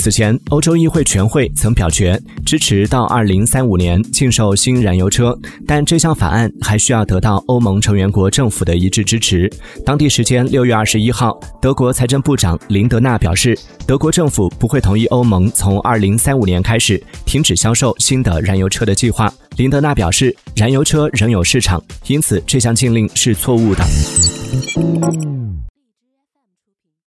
[0.00, 9.52] 此前，欧洲议会全会曾表决支持到2035年禁售新燃油车，但这项法案还需要得到欧盟成员国政府的一致支持。
[9.84, 13.54] 当地时间6月21号，德国财政部长林德纳表示，
[13.86, 19.30] 德国政府不会同意欧盟从2035年开始停止销售新的燃油车的计划。
[19.58, 23.84] 林德纳表示，燃油车仍有市场，因此这项禁令是错误的。